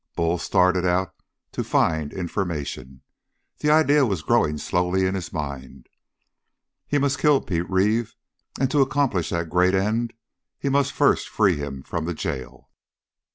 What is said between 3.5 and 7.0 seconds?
This idea was growing slowly in his mind. He